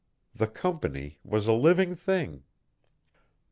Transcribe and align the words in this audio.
The 0.33 0.47
Company 0.47 1.19
was 1.23 1.45
a 1.45 1.53
living 1.53 1.95
thing. 1.95 2.41